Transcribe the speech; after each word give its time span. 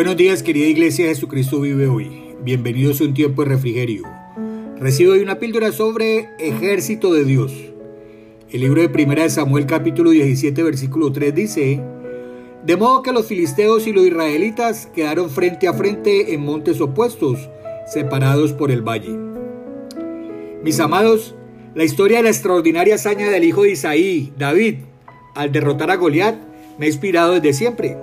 Buenos 0.00 0.16
días 0.16 0.42
querida 0.42 0.66
iglesia, 0.66 1.08
Jesucristo 1.08 1.60
vive 1.60 1.86
hoy. 1.86 2.34
Bienvenidos 2.42 3.02
a 3.02 3.04
un 3.04 3.12
tiempo 3.12 3.42
de 3.42 3.50
refrigerio. 3.50 4.04
Recibo 4.78 5.12
hoy 5.12 5.20
una 5.20 5.38
píldora 5.38 5.72
sobre 5.72 6.30
ejército 6.38 7.12
de 7.12 7.22
Dios. 7.22 7.52
El 8.48 8.62
libro 8.62 8.80
de 8.80 8.88
Primera 8.88 9.24
de 9.24 9.28
Samuel 9.28 9.66
capítulo 9.66 10.08
17 10.08 10.62
versículo 10.62 11.12
3 11.12 11.34
dice, 11.34 11.82
De 12.64 12.78
modo 12.78 13.02
que 13.02 13.12
los 13.12 13.26
filisteos 13.26 13.86
y 13.86 13.92
los 13.92 14.06
israelitas 14.06 14.86
quedaron 14.86 15.28
frente 15.28 15.68
a 15.68 15.74
frente 15.74 16.32
en 16.32 16.46
montes 16.46 16.80
opuestos, 16.80 17.50
separados 17.86 18.54
por 18.54 18.70
el 18.70 18.80
valle. 18.80 19.14
Mis 20.64 20.80
amados, 20.80 21.34
la 21.74 21.84
historia 21.84 22.16
de 22.16 22.22
la 22.22 22.30
extraordinaria 22.30 22.94
hazaña 22.94 23.28
del 23.28 23.44
hijo 23.44 23.64
de 23.64 23.72
Isaí, 23.72 24.32
David, 24.38 24.76
al 25.34 25.52
derrotar 25.52 25.90
a 25.90 25.96
Goliat, 25.96 26.36
me 26.78 26.86
ha 26.86 26.88
inspirado 26.88 27.34
desde 27.34 27.52
siempre. 27.52 27.98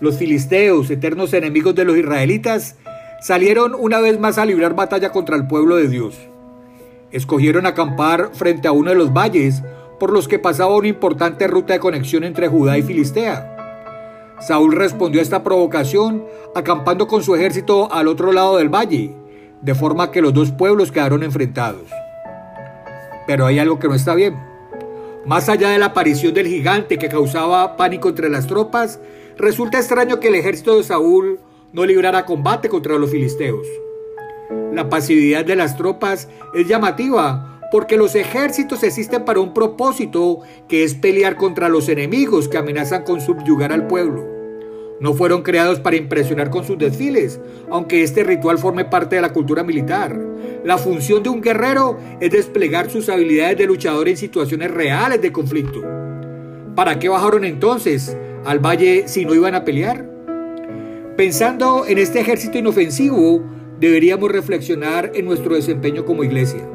Los 0.00 0.16
filisteos, 0.16 0.90
eternos 0.90 1.32
enemigos 1.32 1.74
de 1.74 1.84
los 1.84 1.96
israelitas, 1.96 2.76
salieron 3.20 3.74
una 3.76 3.98
vez 4.00 4.18
más 4.20 4.38
a 4.38 4.44
librar 4.44 4.74
batalla 4.74 5.10
contra 5.10 5.34
el 5.36 5.46
pueblo 5.48 5.76
de 5.76 5.88
Dios. 5.88 6.16
Escogieron 7.10 7.66
acampar 7.66 8.30
frente 8.32 8.68
a 8.68 8.72
uno 8.72 8.90
de 8.90 8.96
los 8.96 9.12
valles 9.12 9.62
por 9.98 10.12
los 10.12 10.28
que 10.28 10.38
pasaba 10.38 10.76
una 10.76 10.88
importante 10.88 11.48
ruta 11.48 11.72
de 11.72 11.80
conexión 11.80 12.22
entre 12.22 12.48
Judá 12.48 12.78
y 12.78 12.82
Filistea. 12.82 13.56
Saúl 14.40 14.72
respondió 14.72 15.20
a 15.20 15.22
esta 15.22 15.42
provocación 15.42 16.24
acampando 16.54 17.08
con 17.08 17.24
su 17.24 17.34
ejército 17.34 17.92
al 17.92 18.06
otro 18.06 18.32
lado 18.32 18.58
del 18.58 18.68
valle, 18.68 19.16
de 19.62 19.74
forma 19.74 20.12
que 20.12 20.22
los 20.22 20.32
dos 20.32 20.52
pueblos 20.52 20.92
quedaron 20.92 21.24
enfrentados. 21.24 21.90
Pero 23.26 23.46
hay 23.46 23.58
algo 23.58 23.80
que 23.80 23.88
no 23.88 23.94
está 23.94 24.14
bien. 24.14 24.36
Más 25.28 25.50
allá 25.50 25.68
de 25.68 25.78
la 25.78 25.86
aparición 25.86 26.32
del 26.32 26.46
gigante 26.46 26.96
que 26.96 27.10
causaba 27.10 27.76
pánico 27.76 28.08
entre 28.08 28.30
las 28.30 28.46
tropas, 28.46 28.98
resulta 29.36 29.76
extraño 29.76 30.20
que 30.20 30.28
el 30.28 30.36
ejército 30.36 30.74
de 30.74 30.82
Saúl 30.82 31.38
no 31.70 31.84
librara 31.84 32.24
combate 32.24 32.70
contra 32.70 32.96
los 32.96 33.10
filisteos. 33.10 33.66
La 34.72 34.88
pasividad 34.88 35.44
de 35.44 35.54
las 35.54 35.76
tropas 35.76 36.30
es 36.54 36.66
llamativa 36.66 37.60
porque 37.70 37.98
los 37.98 38.14
ejércitos 38.14 38.82
existen 38.82 39.26
para 39.26 39.40
un 39.40 39.52
propósito 39.52 40.38
que 40.66 40.82
es 40.82 40.94
pelear 40.94 41.36
contra 41.36 41.68
los 41.68 41.90
enemigos 41.90 42.48
que 42.48 42.56
amenazan 42.56 43.04
con 43.04 43.20
subyugar 43.20 43.70
al 43.70 43.86
pueblo. 43.86 44.24
No 44.98 45.12
fueron 45.12 45.42
creados 45.42 45.78
para 45.78 45.96
impresionar 45.96 46.48
con 46.48 46.64
sus 46.64 46.78
desfiles, 46.78 47.38
aunque 47.70 48.02
este 48.02 48.24
ritual 48.24 48.56
forme 48.56 48.86
parte 48.86 49.16
de 49.16 49.22
la 49.22 49.34
cultura 49.34 49.62
militar. 49.62 50.18
La 50.68 50.76
función 50.76 51.22
de 51.22 51.30
un 51.30 51.40
guerrero 51.40 51.96
es 52.20 52.30
desplegar 52.30 52.90
sus 52.90 53.08
habilidades 53.08 53.56
de 53.56 53.66
luchador 53.66 54.06
en 54.06 54.18
situaciones 54.18 54.70
reales 54.70 55.22
de 55.22 55.32
conflicto. 55.32 55.82
¿Para 56.74 56.98
qué 56.98 57.08
bajaron 57.08 57.46
entonces 57.46 58.14
al 58.44 58.58
valle 58.58 59.08
si 59.08 59.24
no 59.24 59.34
iban 59.34 59.54
a 59.54 59.64
pelear? 59.64 60.06
Pensando 61.16 61.86
en 61.86 61.96
este 61.96 62.20
ejército 62.20 62.58
inofensivo, 62.58 63.42
deberíamos 63.80 64.30
reflexionar 64.30 65.10
en 65.14 65.24
nuestro 65.24 65.54
desempeño 65.54 66.04
como 66.04 66.22
iglesia. 66.22 66.68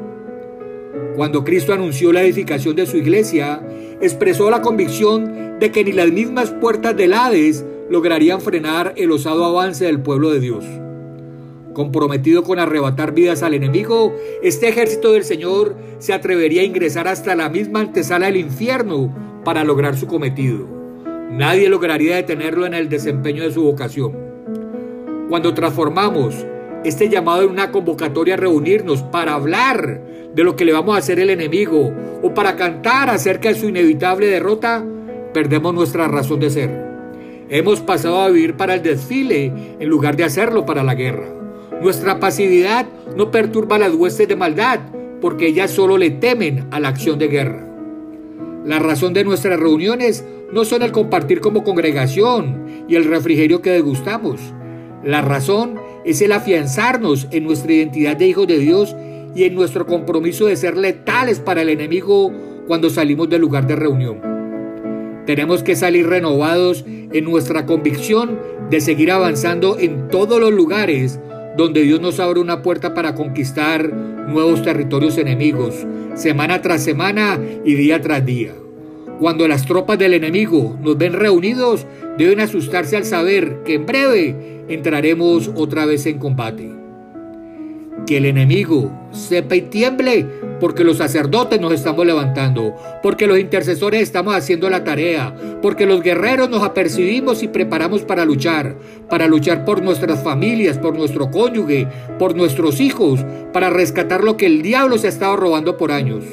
Cuando 1.14 1.44
Cristo 1.44 1.72
anunció 1.72 2.12
la 2.12 2.22
edificación 2.22 2.74
de 2.74 2.86
su 2.86 2.96
iglesia, 2.96 3.62
expresó 4.00 4.50
la 4.50 4.60
convicción 4.60 5.60
de 5.60 5.70
que 5.70 5.84
ni 5.84 5.92
las 5.92 6.10
mismas 6.10 6.50
puertas 6.50 6.96
del 6.96 7.14
Hades 7.14 7.64
lograrían 7.88 8.40
frenar 8.40 8.92
el 8.96 9.12
osado 9.12 9.44
avance 9.44 9.84
del 9.84 10.00
pueblo 10.00 10.32
de 10.32 10.40
Dios. 10.40 10.64
Comprometido 11.74 12.44
con 12.44 12.60
arrebatar 12.60 13.12
vidas 13.12 13.42
al 13.42 13.52
enemigo, 13.52 14.14
este 14.44 14.68
ejército 14.68 15.12
del 15.12 15.24
Señor 15.24 15.74
se 15.98 16.12
atrevería 16.12 16.62
a 16.62 16.64
ingresar 16.64 17.08
hasta 17.08 17.34
la 17.34 17.48
misma 17.48 17.80
antesala 17.80 18.26
del 18.26 18.36
infierno 18.36 19.12
para 19.44 19.64
lograr 19.64 19.96
su 19.96 20.06
cometido. 20.06 20.68
Nadie 21.32 21.68
lograría 21.68 22.14
detenerlo 22.14 22.64
en 22.64 22.74
el 22.74 22.88
desempeño 22.88 23.42
de 23.42 23.50
su 23.50 23.64
vocación. 23.64 24.12
Cuando 25.28 25.52
transformamos 25.52 26.46
este 26.84 27.08
llamado 27.08 27.42
en 27.42 27.50
una 27.50 27.72
convocatoria 27.72 28.34
a 28.34 28.36
reunirnos 28.36 29.02
para 29.02 29.34
hablar 29.34 30.00
de 30.32 30.44
lo 30.44 30.54
que 30.54 30.64
le 30.64 30.72
vamos 30.72 30.94
a 30.94 30.98
hacer 30.98 31.18
el 31.18 31.30
enemigo 31.30 31.92
o 32.22 32.32
para 32.34 32.54
cantar 32.54 33.10
acerca 33.10 33.48
de 33.48 33.56
su 33.56 33.68
inevitable 33.68 34.28
derrota, 34.28 34.84
perdemos 35.32 35.74
nuestra 35.74 36.06
razón 36.06 36.38
de 36.38 36.50
ser. 36.50 36.70
Hemos 37.48 37.80
pasado 37.80 38.20
a 38.20 38.28
vivir 38.28 38.56
para 38.56 38.74
el 38.74 38.82
desfile 38.82 39.52
en 39.80 39.88
lugar 39.88 40.14
de 40.16 40.22
hacerlo 40.22 40.64
para 40.64 40.84
la 40.84 40.94
guerra. 40.94 41.43
Nuestra 41.80 42.20
pasividad 42.20 42.86
no 43.16 43.30
perturba 43.30 43.78
las 43.78 43.94
huestes 43.94 44.28
de 44.28 44.36
maldad 44.36 44.80
porque 45.20 45.46
ellas 45.46 45.70
solo 45.70 45.96
le 45.98 46.10
temen 46.10 46.66
a 46.70 46.80
la 46.80 46.88
acción 46.88 47.18
de 47.18 47.28
guerra. 47.28 47.66
La 48.64 48.78
razón 48.78 49.12
de 49.12 49.24
nuestras 49.24 49.58
reuniones 49.58 50.24
no 50.52 50.64
son 50.64 50.82
el 50.82 50.92
compartir 50.92 51.40
como 51.40 51.64
congregación 51.64 52.84
y 52.88 52.94
el 52.94 53.04
refrigerio 53.04 53.60
que 53.60 53.70
degustamos. 53.70 54.40
La 55.02 55.20
razón 55.20 55.74
es 56.04 56.22
el 56.22 56.32
afianzarnos 56.32 57.28
en 57.30 57.44
nuestra 57.44 57.72
identidad 57.72 58.16
de 58.16 58.26
hijos 58.26 58.46
de 58.46 58.58
Dios 58.58 58.96
y 59.34 59.44
en 59.44 59.54
nuestro 59.54 59.86
compromiso 59.86 60.46
de 60.46 60.56
ser 60.56 60.76
letales 60.76 61.40
para 61.40 61.62
el 61.62 61.68
enemigo 61.68 62.32
cuando 62.66 62.88
salimos 62.88 63.28
del 63.28 63.40
lugar 63.40 63.66
de 63.66 63.76
reunión. 63.76 64.20
Tenemos 65.26 65.62
que 65.62 65.76
salir 65.76 66.06
renovados 66.06 66.84
en 66.86 67.24
nuestra 67.24 67.66
convicción 67.66 68.38
de 68.70 68.80
seguir 68.80 69.10
avanzando 69.10 69.78
en 69.78 70.08
todos 70.08 70.40
los 70.40 70.52
lugares 70.52 71.18
donde 71.56 71.82
Dios 71.82 72.00
nos 72.00 72.20
abre 72.20 72.40
una 72.40 72.62
puerta 72.62 72.94
para 72.94 73.14
conquistar 73.14 73.92
nuevos 73.92 74.62
territorios 74.62 75.18
enemigos, 75.18 75.86
semana 76.14 76.62
tras 76.62 76.82
semana 76.82 77.38
y 77.64 77.74
día 77.74 78.00
tras 78.00 78.24
día. 78.24 78.52
Cuando 79.18 79.46
las 79.46 79.64
tropas 79.64 79.98
del 79.98 80.14
enemigo 80.14 80.76
nos 80.82 80.98
ven 80.98 81.12
reunidos, 81.12 81.86
deben 82.18 82.40
asustarse 82.40 82.96
al 82.96 83.04
saber 83.04 83.62
que 83.64 83.74
en 83.74 83.86
breve 83.86 84.64
entraremos 84.68 85.50
otra 85.54 85.86
vez 85.86 86.06
en 86.06 86.18
combate 86.18 86.84
que 88.06 88.18
el 88.18 88.26
enemigo 88.26 88.90
sepa 89.12 89.56
y 89.56 89.62
tiemble, 89.62 90.26
porque 90.60 90.84
los 90.84 90.98
sacerdotes 90.98 91.60
nos 91.60 91.72
estamos 91.72 92.06
levantando, 92.06 92.74
porque 93.02 93.26
los 93.26 93.38
intercesores 93.38 94.02
estamos 94.02 94.34
haciendo 94.34 94.70
la 94.70 94.84
tarea, 94.84 95.34
porque 95.62 95.86
los 95.86 96.02
guerreros 96.02 96.48
nos 96.48 96.62
apercibimos 96.62 97.42
y 97.42 97.48
preparamos 97.48 98.02
para 98.02 98.24
luchar, 98.24 98.76
para 99.08 99.26
luchar 99.26 99.64
por 99.64 99.82
nuestras 99.82 100.22
familias, 100.22 100.78
por 100.78 100.96
nuestro 100.96 101.30
cónyuge, 101.30 101.88
por 102.18 102.36
nuestros 102.36 102.80
hijos, 102.80 103.20
para 103.52 103.70
rescatar 103.70 104.24
lo 104.24 104.36
que 104.36 104.46
el 104.46 104.62
diablo 104.62 104.98
se 104.98 105.06
ha 105.06 105.10
estado 105.10 105.36
robando 105.36 105.76
por 105.76 105.92
años. 105.92 106.24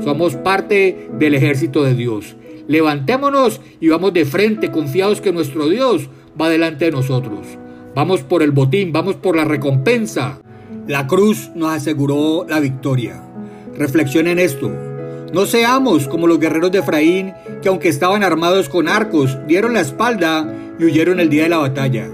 Somos 0.00 0.36
parte 0.36 1.08
del 1.18 1.34
ejército 1.34 1.82
de 1.82 1.94
Dios. 1.94 2.36
Levantémonos 2.68 3.60
y 3.80 3.88
vamos 3.88 4.12
de 4.12 4.24
frente, 4.24 4.70
confiados 4.70 5.20
que 5.20 5.32
nuestro 5.32 5.68
Dios 5.68 6.08
va 6.40 6.48
delante 6.48 6.84
de 6.84 6.92
nosotros. 6.92 7.46
Vamos 7.94 8.22
por 8.22 8.42
el 8.42 8.52
botín, 8.52 8.92
vamos 8.92 9.16
por 9.16 9.34
la 9.34 9.44
recompensa. 9.44 10.40
La 10.86 11.06
cruz 11.06 11.50
nos 11.54 11.72
aseguró 11.72 12.46
la 12.48 12.60
victoria. 12.60 13.27
Reflexionen 13.78 14.40
esto. 14.40 14.72
No 15.32 15.46
seamos 15.46 16.08
como 16.08 16.26
los 16.26 16.40
guerreros 16.40 16.72
de 16.72 16.80
Efraín, 16.80 17.32
que 17.62 17.68
aunque 17.68 17.88
estaban 17.88 18.24
armados 18.24 18.68
con 18.68 18.88
arcos, 18.88 19.38
dieron 19.46 19.74
la 19.74 19.82
espalda 19.82 20.52
y 20.80 20.84
huyeron 20.84 21.20
el 21.20 21.28
día 21.28 21.44
de 21.44 21.50
la 21.50 21.58
batalla. 21.58 22.08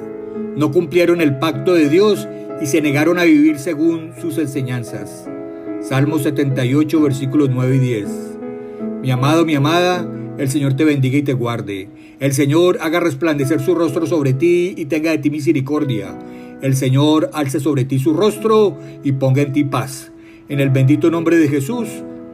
No 0.56 0.70
cumplieron 0.70 1.22
el 1.22 1.38
pacto 1.38 1.72
de 1.72 1.88
Dios 1.88 2.28
y 2.60 2.66
se 2.66 2.82
negaron 2.82 3.18
a 3.18 3.24
vivir 3.24 3.58
según 3.58 4.12
sus 4.20 4.36
enseñanzas. 4.36 5.26
Salmo 5.80 6.18
78, 6.18 7.00
versículos 7.00 7.48
9 7.50 7.76
y 7.76 7.78
10. 7.78 8.08
Mi 9.00 9.10
amado, 9.10 9.46
mi 9.46 9.54
amada, 9.54 10.06
el 10.36 10.50
Señor 10.50 10.74
te 10.74 10.84
bendiga 10.84 11.16
y 11.16 11.22
te 11.22 11.32
guarde. 11.32 11.88
El 12.20 12.34
Señor 12.34 12.78
haga 12.82 13.00
resplandecer 13.00 13.60
su 13.60 13.74
rostro 13.74 14.06
sobre 14.06 14.34
ti 14.34 14.74
y 14.76 14.84
tenga 14.84 15.12
de 15.12 15.18
ti 15.18 15.30
misericordia. 15.30 16.14
El 16.60 16.76
Señor 16.76 17.30
alce 17.32 17.58
sobre 17.58 17.84
ti 17.84 17.98
su 17.98 18.12
rostro 18.12 18.76
y 19.02 19.12
ponga 19.12 19.40
en 19.40 19.52
ti 19.54 19.64
paz. 19.64 20.10
En 20.48 20.60
el 20.60 20.68
bendito 20.68 21.10
nombre 21.10 21.38
de 21.38 21.48
Jesús. 21.48 21.88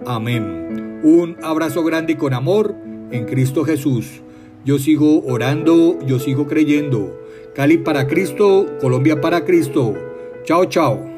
Amén. 0.05 1.01
Un 1.05 1.37
abrazo 1.43 1.85
grande 1.85 2.15
y 2.15 2.17
con 2.17 2.35
amor 2.35 2.75
en 3.13 3.25
Cristo 3.25 3.65
Jesús. 3.65 4.21
Yo 4.65 4.79
sigo 4.79 5.23
orando, 5.25 5.99
yo 6.05 6.19
sigo 6.19 6.49
creyendo. 6.49 7.19
Cali 7.55 7.79
para 7.79 8.09
Cristo, 8.09 8.67
Colombia 8.81 9.21
para 9.21 9.45
Cristo. 9.45 9.95
Chao, 10.45 10.65
chao. 10.65 11.10